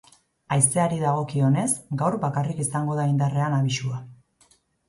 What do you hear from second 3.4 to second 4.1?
abisua.